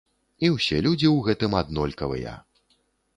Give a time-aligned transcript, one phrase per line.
[0.47, 2.33] І ўсе людзі ў гэтым аднолькавыя.